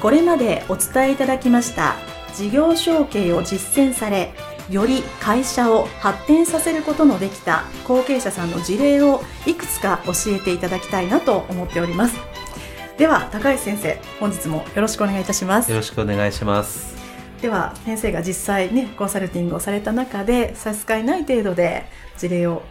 [0.00, 1.94] これまでお伝えいただきました
[2.34, 4.32] 事業承継を実践され
[4.70, 12.16] より会社を発展させることのできた後継者さんの事例をいくつか教えていただきたいなと思っております。
[12.96, 15.70] では高橋先生本日もよろしくお願いいたします。
[15.70, 16.96] よろしくお願いします。
[17.42, 21.84] では先生が実際ねコンサルティングをされた中で差し支えない程度で
[22.16, 22.62] 事例を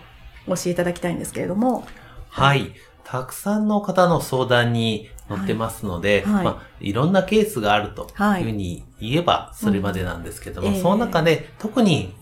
[0.48, 1.86] お教えいただきたいんですけれども。
[2.30, 2.74] はい
[3.10, 6.46] たくさんの方の相談に載ってますので、はい、はい。
[6.46, 12.14] まあ、いろんなケースがあるというふうに言えばそれまでなんですけども、はいうん、その中で特に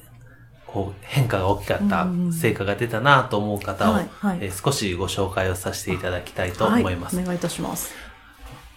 [0.65, 4.09] こう変化が大きかった成果が出たなと思う方を、はい。
[4.19, 7.19] はい、えー、少しご紹介をさせていただきたいと思います。
[7.19, 7.93] お願いいたします。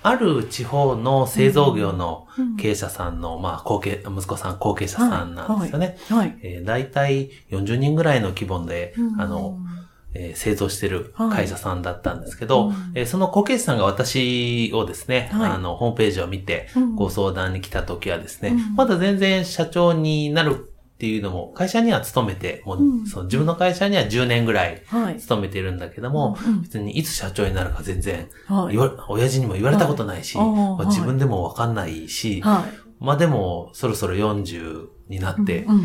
[0.03, 2.27] ある地方の製造業の
[2.59, 5.99] 経営者さんの、まあ、後継、息子さん、後継者さんなんですよね。
[6.09, 6.19] はい。
[6.19, 9.59] はい、えー、大体40人ぐらいの規模で、あの、
[10.15, 24.83] えー、製造してる会社さんだったんですけど、はいえー、その後継者さんが私をですね、はい、あの、ホームページを見てご相談に来た時はですね、うん、まだ全然社長になるっていうのも、会社には勤めて、もう、うん、その自分の会社には10年ぐらい
[25.19, 28.77] 勤めてるんだけども、はい、別にいつ社長になるか全然、はい、
[29.09, 32.43] 親父にも言われたことないし、まあ、自分でもわかんないし、
[32.99, 35.85] まあでも、そろそろ40になって、うんうん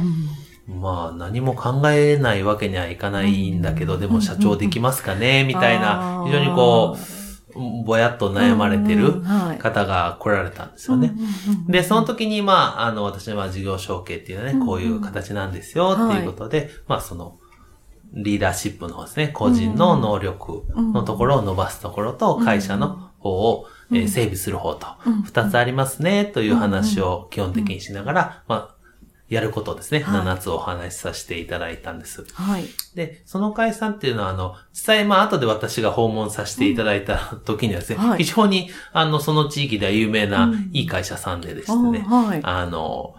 [0.67, 5.43] まあ何も考えないわけにはいかないんだけど、でも社長できますかね？
[5.43, 7.15] みたいな、非常にこう、
[7.85, 9.21] ぼやっと悩まれてる
[9.59, 11.13] 方が来られたんですよね。
[11.67, 17.37] で、その時に、まあ、あの、私は事業承継っていうのはね、こういう形なんですよっていうことで、まあ、その、
[18.13, 24.87] リーダーシップのですね、個人の能力のところを伸ばすところと、会社の方を、え整備する方と、
[25.25, 28.74] 二つありますね、という話を基本的にしながら、まあ、
[29.27, 30.01] やることですね。
[30.01, 32.25] はい、7つお話しさせていただいたんです。
[32.33, 32.65] はい。
[32.93, 43.15] で、その会さんっていうのは、あの、実際、まあ、後で私が訪問させていただいた時にはですね、うんはい、非常に、あの、その地域では有名な、いい会社さんででしてね、うんはい、あの、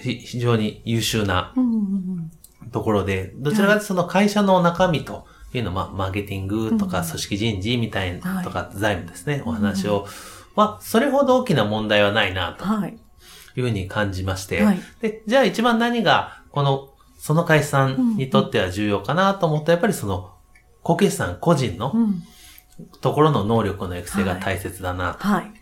[0.00, 1.52] 非常に優秀な
[2.72, 10.06] ところで、どちらかというとその会社の中身というのは、まあ、マーケティングとか組織人事みたいな、とか財務ですね、お話を、
[10.54, 12.64] は、それほど大きな問題はないなと。
[12.64, 12.98] はい
[13.60, 20.32] いうふうに感じまして、はい、で、じゃあ一番何が、この、その会社さんにとっては重要かなと思ったら、やっぱりその、
[20.82, 21.92] 後継さん個人の
[23.00, 25.26] ところの能力の育成が大切だなと。
[25.26, 25.52] はい。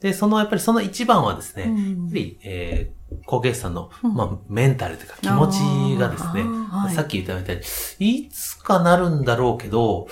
[0.00, 7.60] で、その、やっぱりその一番はですね、やっぱり、えー、後継さんの、まあ、メンタルというか気持ちがですね、はい、さっき言ったみたい
[7.98, 10.06] に、いつかなるんだろうけど、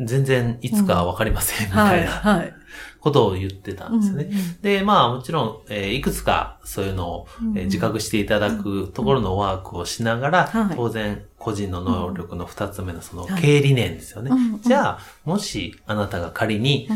[0.00, 2.10] 全然いつかわかりません、みたいな。
[2.10, 2.38] はい。
[2.38, 2.54] はい
[3.04, 4.24] ことを言ってたんですよね。
[4.24, 14.30] うんうん、で、まあもちろん、えー、いくつかそういうのを、えー、自覚していただくところのワークをしながら、うんうん、当然個人の能力の二つ目のその経営理念ですよね。
[14.30, 16.88] はい、じゃあ、もしあなたが仮に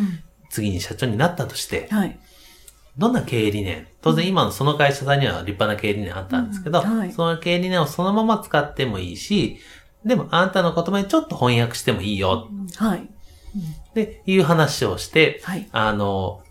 [0.49, 2.19] 次に社長になったとして、はい、
[2.97, 3.87] どんな経営理念？
[4.01, 9.59] 当然今のその会社さんには立派な経営理念あったんですけど、はい、その経営理念をそのまま使ってもいいし、
[10.07, 12.49] でもあなたの言葉にちょっと翻訳してもいいよ。
[12.77, 13.11] はい。
[13.95, 16.43] で、いう話をして、はい、あの、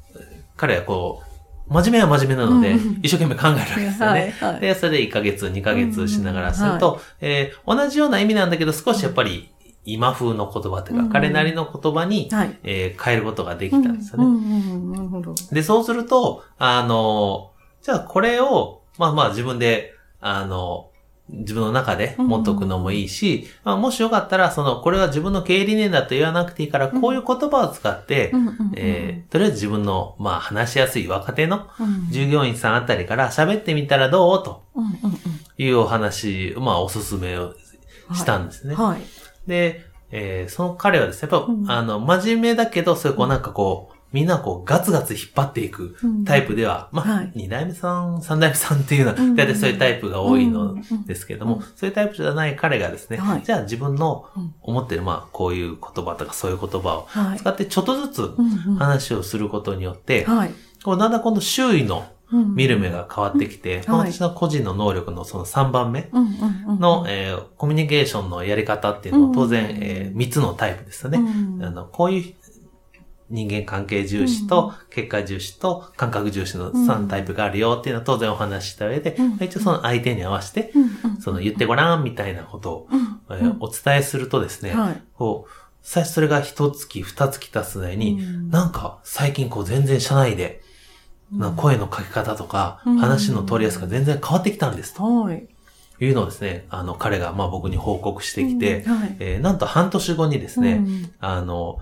[0.55, 1.27] 彼はこう、
[1.73, 4.33] 真面目は真面目なので、一生懸命考えるわけですよね。
[4.39, 9.49] はいはい、で、それで1ヶ月、2ヶ月しながらすると、はい、えー、同じような意味なんだけど、少しやっぱり、
[9.83, 15.39] 今風の言葉というか、彼なりの言葉に、はい、えー、変えることができたんですよね。
[15.51, 17.51] で、そうすると、あの、
[17.81, 20.89] じゃあこれを、まあまあ自分で、あの、
[21.29, 28.31] 自分の中で持っとくのもいいし、まあ、もしよかったら、その、これは自分の経営理念だと言わなくていいから、こういう言葉を使って、
[28.75, 31.67] えとりあえず自分の、まあ、話しやすい若手の
[32.11, 34.43] 従業員さんあたりから喋ってみたらどう？
[34.43, 34.63] と
[35.57, 37.53] いうお話、まあ、おすすめを
[38.13, 38.75] したんですね。
[38.75, 39.01] はい。
[39.47, 54.25] で、えー、その彼はですね、やっぱ、あの、真面目だけど、そういうこうなんかこう、みんなこうガツガツ引っ張っていくタイプでは、まあ、二、代目さん、三代目さんっていうのは、大体そういうタイプが多いのですけれども、そういうタイプじゃない彼がですね、じゃあ自分の
[54.61, 57.07] 思ってる、まあ、こういう言葉とかそういう言葉を
[57.37, 58.35] 使ってちょっとずつ
[58.77, 60.25] 話をすることによって、
[60.83, 71.19] こうだんだん今度周囲の見る目が変わってきて、私の個人の能力のその3番目の、えー、コミュニケーションのやり方っていうのは当然、えー、3つのタイプですよね。
[71.61, 72.35] あのこういう
[73.29, 80.71] 人間関係重視と、結果重視と、感覚重視の3タイプがあるよっていうのは当然お話しした上で、一応その相手に合わせて、
[81.19, 82.87] その言ってごらんみたいなことを、
[83.59, 84.73] お伝えするとですね、
[85.15, 85.51] こう、
[85.81, 90.61] 最初それが一月、二月経つ間に、なんか最近こう全然社内で、
[91.57, 95.03] 声のかけ方とか、話の通りやすさが全然変わってきたんですと。
[95.03, 95.47] はい。
[95.99, 98.85] いうのをですね、あの、彼が、まあ僕に報告してきて、
[99.19, 101.79] えー、なんと半年後にですね、うん、あの、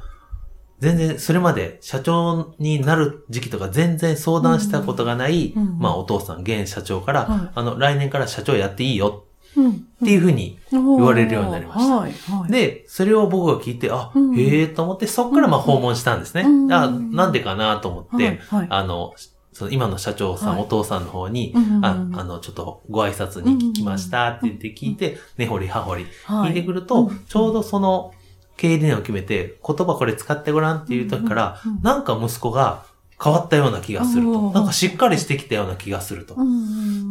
[0.79, 11.95] 全然それまで社長になる時期とか全然相談したことがない、うん、まあお父さん、現社長から、はい、あの、来年から社長やっていいよっていうふうに言われるようになりました。
[11.95, 16.41] はいはい、で、それを僕が聞いて、あ、うん、へえと思って、そっからまあ訪問したんですね。
[16.41, 19.13] うん、あなんでかなと思って、はい、あの、
[19.53, 28.13] その今の社長さん、お父さんの方に、ああの、ちょっとご挨拶に聞きましたって言って聞いて、根掘り葉掘り聞いてくると、ちょうどその、
[28.57, 32.85] 経営理念を決めて、言葉これ使ってごらんっていう時から、なんか息子が
[33.23, 34.51] 変わったような気がすると。
[34.51, 36.35] なんかしっかりしてきたような気がすると。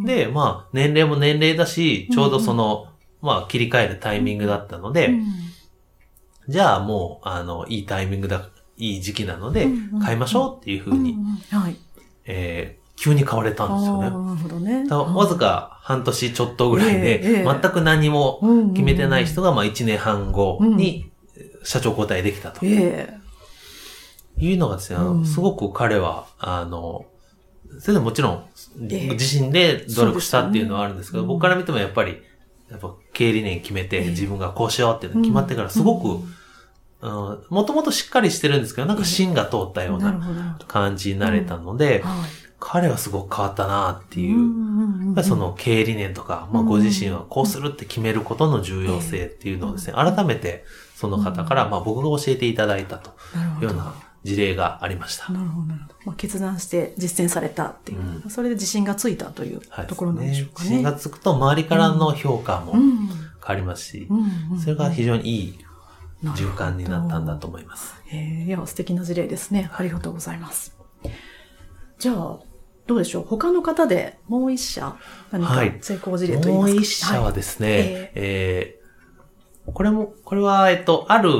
[0.04, 2.88] で、まあ、年齢も年齢だし、ちょうどその、
[3.22, 5.14] まあ、切り替えるタイミングだったので、
[6.48, 9.66] じゃあもう、あの、いいタイミングだ、いい時期なので、
[10.04, 11.16] 変えましょうっていうふうに、
[12.26, 14.04] え急に変われたんですよね。
[14.04, 14.86] なるほどね。
[14.88, 18.40] わずか半年ちょっとぐらいで、全く何も
[18.74, 21.10] 決めてない人が、まあ1年半後に
[21.64, 22.64] 社長交代できたと。
[22.64, 23.24] ええ。
[24.38, 27.06] いうのがですね、うん、すごく彼は、あの、
[27.80, 28.44] それでもちろん、
[28.76, 31.28] 自身で努力したっていうのはあるんですけど、ね。
[31.28, 32.22] 僕から見てもやっぱり、
[32.70, 36.24] やっぱ経営理念決めて、自分がこうしようっていうの決まってからすごく、
[37.50, 42.02] もともとしっかりしてるんですけど、なんか芯が通ったような感じになれたので、
[42.58, 53.10] 彼はすごく変わったなっていう、やっぱりその経営理念とか、まあご自身はこうするって決めることの重要性っていうのをですね、改めてその方から、まあ僕が教えていただいたと
[53.60, 53.94] いうような
[54.24, 55.30] 事例がありました。
[55.32, 55.94] なるほど、なるほど。
[56.06, 60.70] まあ、決断して実践されたっていう、うん、それで自信がついたというところなんでしょうかね。
[60.70, 62.80] ね自信がつくと周りからの評価も変
[63.46, 64.08] わりますし、
[64.62, 65.58] それが非常にいい
[66.22, 67.94] 循環になったんだと思います。
[68.10, 69.70] ええいや、素敵な事例ですね。
[69.74, 70.76] ありがとうございます。
[71.98, 72.38] じゃあ、
[72.86, 73.24] どうでしょう。
[73.24, 74.96] 他の方でもう一社、
[75.32, 77.82] 何か成功事例といいますか、はい、もう一社はですね、はい、
[78.14, 78.83] えー
[79.72, 81.30] これも、これは、えっと、ある、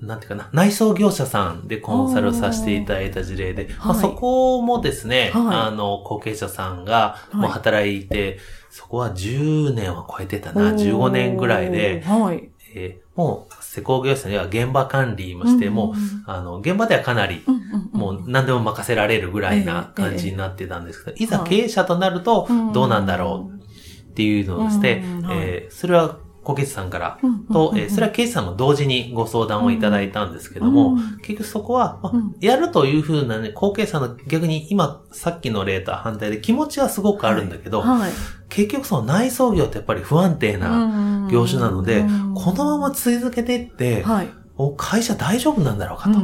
[0.00, 8.38] なんていうかな、内装業者さんでコンサルさせていただいた事例で、まあ、そこもですね、はい、あの、後継者さんがもう働いて、はい、
[8.70, 15.94] そこは10年は超えてたな、15年ぐらいで、はい、えー、もう、施工業者には現場管理もして、も、
[16.26, 17.44] あの、現場ではかなり、
[17.92, 23.62] もう何でも任せられるぐらいな感じになってたんですけど、いざ経営者となると、どうなんだろう
[24.10, 27.18] っていうのをですね、えー、それは小ケさんから、
[27.52, 38.00] と、えそれはケイさんも同時にご相談をいただいたんですけども、結局そこは、まやるというふうなね、後継さんの逆に今、さっきの例とは反対で気持ちはすごくあるんだけど、はい。
[38.00, 38.12] はい、
[38.48, 44.28] 結局その内装業ってやっぱり不安定な業種なので、このまま続けていって、はい、
[44.76, 46.18] 会社大丈夫なんだろうかと。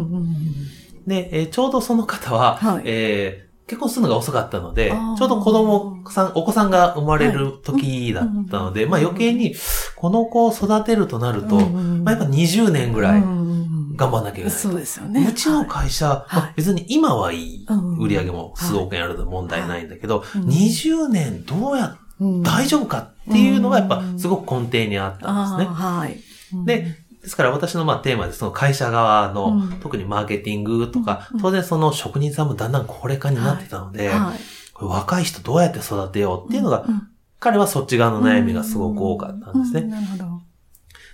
[1.06, 9.54] で、えちょうどその方は、はい、えー結婚するのが遅かったので、ちょうど子供さん、お子さんが生まれる時だったので、まあ余計に
[9.94, 14.50] この子を育てるとなると、まあやっぱ20年ぐらい頑張んなきゃいけない。
[14.50, 15.26] そうですよね。
[15.28, 17.66] うちの会社、別に今はいい
[17.98, 21.98] 売り上げも数億円あるので問題ないんだけど、20年どうや、
[22.42, 25.74] 大丈夫かっていうのがやっぱすごく根底にあったんですね。
[25.74, 26.18] はい。
[26.64, 26.96] で、
[27.28, 34.18] ですから私のまあテーマでその会社側の、うん、特にマーケティングとか、うん、当然その職人さんもだんだん高齢化になってたので、はい。
[34.18, 34.38] はい、
[34.80, 37.08] 若い人どうやって育てようっていうのが、うん、
[37.38, 39.82] 彼はそっち側の悩みがすごく多かったんですね。
[39.82, 40.24] なるほど。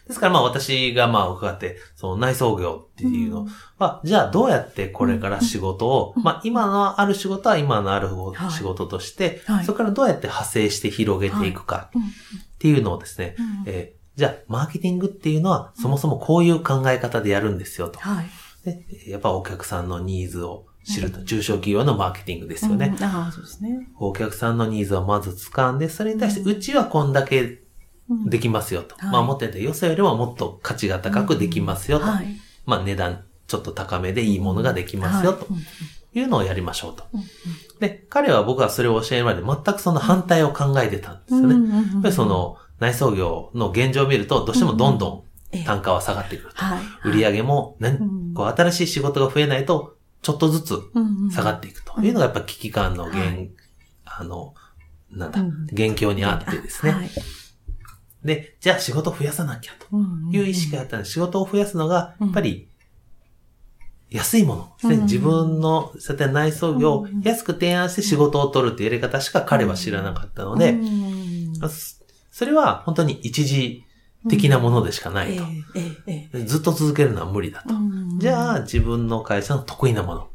[0.06, 8.11] ですからまあ私がまあ伺って、その内装業っていうのは、じゃあどうやってこれから仕事を、まあ今のある仕事は今のある
[8.56, 12.02] 仕事として、そこからどうやって派生して広げていくかっ
[12.61, 13.35] ていうのをですね、
[13.66, 17.99] えじゃあ、マーケティングっていうのは、そもそもこういう考え方でやるんですよと。
[17.99, 18.26] はい。
[18.64, 22.94] で、やっぱお客さんのニーズを知ると、中小企業のマーケティングですよね。
[22.97, 23.88] うん、ああ、そうですね。
[23.99, 27.62] お客さんのニーズをまず掴んで、それに対して、うちはこんだけ
[28.26, 28.97] できますよと。
[29.02, 32.04] うん、まあ、思ってて、よそよりはもっと価値が高くできますよと。
[32.04, 35.47] はい、まあ、値段ちょっと高めでいいものができますよ、と
[36.14, 37.04] いうのをやりましょうと。
[37.80, 41.54] で、彼は僕はそれを教えるまで全くその反対を考えてたんですよね。
[41.94, 47.09] やっぱりその内装業の現状を見ると、どうしてもどんどん単価は下がってくると。
[47.09, 47.76] 売り上げも、
[48.35, 50.81] こう新しい仕事が増えないと、ちょっとずつ
[51.33, 52.00] 下がっていくと。
[52.00, 53.25] いうのがやっぱ危機感の原、
[54.04, 54.54] あの、
[55.11, 57.11] なんだ、元凶にあってですね。
[58.25, 59.87] で、じゃあ仕事を増やさなきゃと。
[60.33, 62.69] いう意識があったので、仕事を増やすのが、やっぱり、
[64.11, 64.73] 安いもの。
[64.76, 64.97] ですね。
[65.02, 70.78] 自分の、そうやって内装業を安く提案して仕事を取るっていうやり方しか彼は知らなかったので、
[72.35, 73.85] それは本当に一時
[74.29, 75.45] 的なものでしかないと。
[76.45, 77.69] ずっと続けるのは無理だと。
[78.19, 80.29] じゃあ自分の会社の得意なもの、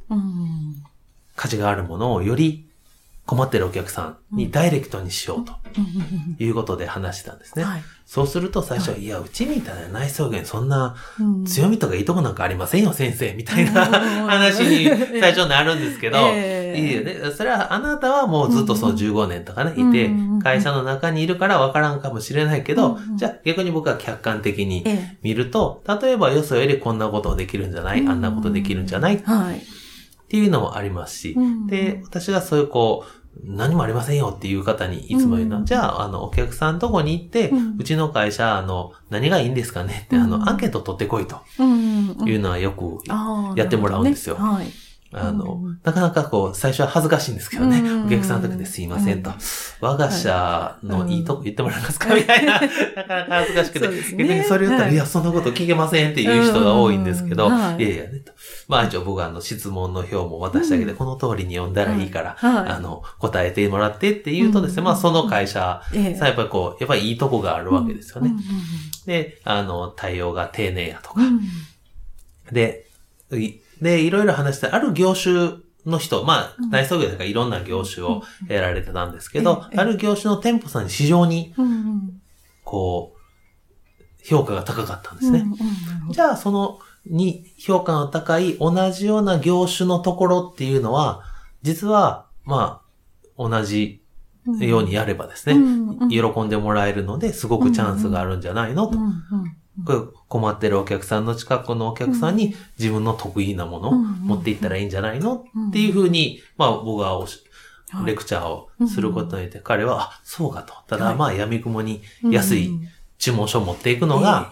[1.35, 2.68] 価値があるものをより
[3.29, 5.53] 困ってるお客さんにダイレクトにしようと
[6.43, 7.63] いうことで話したんですね。
[7.63, 9.05] はい、そうすると最初は、い。
[9.05, 10.95] や、うちみたいな内装業にそんな
[11.45, 14.85] 強みとかいいとこなんかありませんよ、先生、みたいな話に
[15.19, 16.17] 最初になるんですけど、
[16.73, 17.17] いいよね。
[17.37, 20.09] それはあなたはもうずっとそう15年とかね、いて、
[20.41, 24.83] 会社の中にいるからわからんかもしれないけど、じゃあ逆に僕は客観的に
[25.21, 29.21] 見ると、例えばよそよりこんなことできるんじゃないあんなことできるんじゃないっ
[30.29, 35.55] ていうのもありますし、で、私がそういうこう、何もありませんよっていう方にいつも言うの。
[35.55, 41.37] は、うん、じゃあ、あの、お客さんとこに行って、うん、うちの会社、あの、何がいいんですかねって、あの、アンケート取ってこいと。
[41.59, 42.99] いうのはよく
[43.55, 44.35] やってもらうんですよ。
[44.35, 49.35] はいあの、うん、なかなかこう、最初は恥ずかしいんですけどね、うん、お客さんの時ですいませんと、うん、
[49.81, 52.61] 我が社のいいとこ言ってもらえますか、みたいな、
[52.95, 58.31] なかなか恥ずかしくて、ね、逆にそれ言ったら、はい、いや、そんなこと聞けませんっていう人が多いんですけど、はい、いやいやね、と。
[58.67, 65.81] まあ一応僕はあの質問の表も渡してあげて、この通りに読んだらいいから、はい、あの、答えてもらってって言うとですね、まあその会社、
[66.19, 68.33] さやっぱりこう、やっぱりいいとこがあるわけですよね。
[69.07, 71.21] で、あの、対応が丁寧やとか。
[72.51, 72.85] で、
[73.81, 75.53] で、いろいろ話して、ある業種
[75.85, 81.53] の人、まあ、内装業だからいろんな業種をやられてたんですけど、ある業種の店舗さんに市場に、
[82.63, 83.19] こう、
[84.23, 85.45] 評価が高かったんですね。
[86.11, 91.23] じゃあ、その、に評価の高い同じような業種のところっていうのは、
[91.61, 92.89] 実は、まあ、
[93.37, 94.01] 同じ
[94.59, 95.55] ようにやればですね、
[96.09, 98.97] 喜んでもらえるので、すごくチャンスがあるんじゃないのと
[100.27, 105.45] 困ってるお客さんの近くのお客さんに自分の得意なものを持っていったらいいんじゃないの？
[105.69, 107.25] っていうふうに、まあ僕は
[108.05, 110.73] レクチャーをすることによって彼は、あ、そうかと。
[110.87, 112.71] ただまあ闇雲に安い
[113.17, 114.51] 注文書を持っていくのが、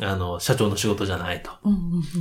[0.00, 1.50] あの、社長の仕事じゃないと。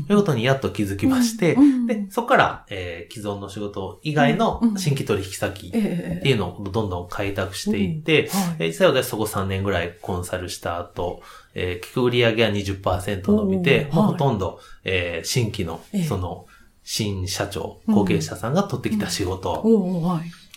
[0.10, 5.78] いうことにやっと気づきまして、で、そこから、えー、既存の仕事以外の新規取引先って
[6.26, 11.24] いうのをどんどん開拓していって、え実際私そこ3年ぐらいコンサルした後、
[11.56, 16.46] えー、聞く売上が20%伸びて、ほとんど、えー、新規の、その、
[16.84, 19.64] 新社長、後継者さんが取ってきた仕事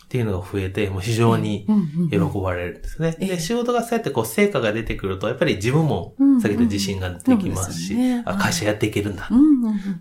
[0.07, 1.67] っていうのが増えて、もう非常に
[2.13, 3.17] 喜ばれるんですね。
[3.19, 9.29] で、仕事がそうやってこう成果が出てくると、やっぱり自分も先ほど自信が出てきますし、あ会社やっていけるんだ。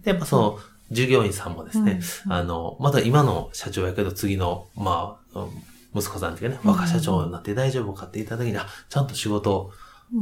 [0.04, 0.60] で、やっぱその、
[0.92, 5.48] 従業員さんもですね、あの、まだ今の社長やけど次の、まあ、
[5.96, 9.72] 息子さんっていうかね、若社長になって大丈夫かって言った時に、あ、ちゃんと仕事を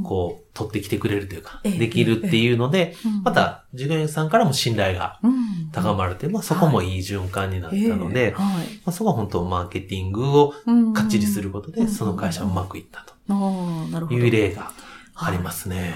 [0.03, 5.19] こう、取ってきてくれるというか、できるっていうので、また、従業員さんからも信頼が
[5.71, 8.45] 高まるという、まあそこもいい循環になったので、ま
[8.85, 10.53] あそこは本当マーケティングを
[10.93, 14.71] かっちりすることで、その会社うまくいったという例が
[15.15, 15.95] ありますね。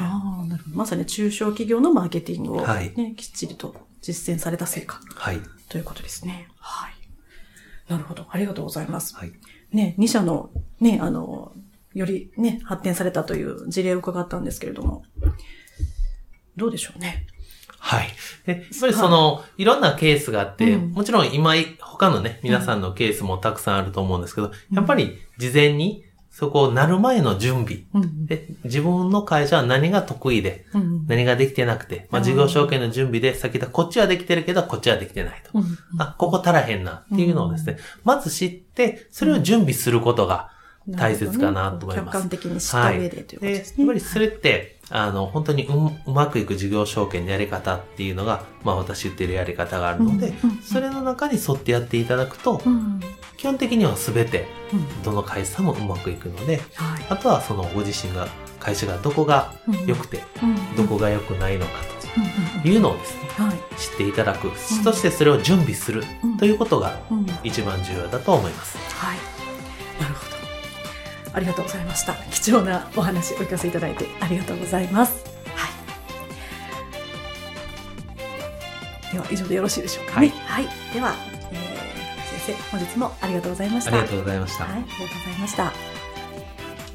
[0.73, 4.99] まさに中小企業のマーケティングを、ねきっちりと実践された成果。
[5.15, 5.39] はい。
[5.69, 6.47] ということですね。
[6.57, 6.93] はい。
[7.89, 8.25] なるほど。
[8.29, 9.15] ありがとうございます。
[9.15, 9.33] はい。
[9.71, 11.51] ね、2社の、ね、あの、
[11.93, 15.03] よりね、発展されたという事例を伺ったんですけれども、
[16.55, 17.27] どうでしょうね。
[17.79, 18.07] はい。
[18.45, 28.47] で、やっぱりその、はい、いろんなケースがあって、うん、もちろん今、他のね、皆さんのケースもたくさんあると思うんですけど、うん、やっぱり事前に、そこをなる前の準備、うん、で。
[28.63, 35.59] 自分の会社は何が得意で、うん、何ができてなくて、まあ、事業承継の準備で、先だ、こっちはできてるけど、こっちはできてないと。
[35.97, 40.51] あ、ここ足らへんなっていうのをですね、まず知って、それを準備することが、
[40.89, 42.05] 大切かなと思います。
[42.05, 43.75] 客観的に知った上でということですね。
[43.79, 45.67] やっぱりそれって、あの、本当に
[46.05, 52.61] うまくいく事業承継のやり方っていうのが、まあ私言ってるやり方があるので、それの中に沿ってやっていただくと、
[53.35, 54.47] 基本的には全て、
[55.03, 56.61] どの会社もうまくいくので、
[57.09, 58.27] あとはそのご自身が、
[58.59, 59.53] 会社がどこが
[59.85, 60.23] 良くて、
[60.75, 61.73] どこが良くないのか
[62.63, 63.21] というのをですね、
[63.77, 66.03] 知っていただく、そしてそれを準備する
[66.39, 66.97] ということが
[67.43, 68.77] 一番重要だと思います。
[68.95, 69.17] はい。
[70.01, 70.26] なるほど。
[71.37, 75.69] ありがとうございました貴重なお話お聞かせいただいてありがとうございます、は
[79.11, 80.29] い、では以上でよろしいでしょうかね。
[80.29, 80.65] はい。
[80.65, 81.13] はい、では、
[81.51, 83.91] えー、先生、本日もありがとうございました。
[83.91, 84.63] ありがとうございました。
[84.65, 85.73] はい、ありがとうございました。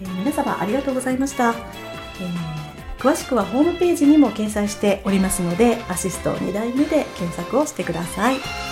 [0.02, 1.50] えー、皆様ありがとうございました。
[1.50, 8.71] えー、詳しくはホームページにも掲載しておりますので、アシスト2代目で検索をしてください。